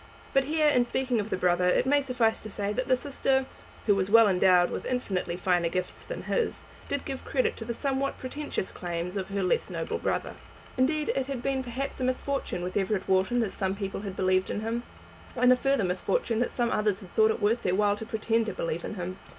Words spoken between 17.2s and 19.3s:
it worth their while to pretend to believe in him.